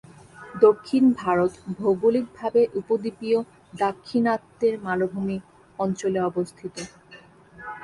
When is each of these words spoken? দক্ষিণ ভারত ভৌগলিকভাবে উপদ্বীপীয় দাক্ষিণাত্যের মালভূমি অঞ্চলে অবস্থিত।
দক্ষিণ 0.61 1.03
ভারত 1.21 1.51
ভৌগলিকভাবে 1.77 2.61
উপদ্বীপীয় 2.79 3.39
দাক্ষিণাত্যের 3.73 4.73
মালভূমি 4.85 5.37
অঞ্চলে 5.79 6.19
অবস্থিত। 6.29 6.75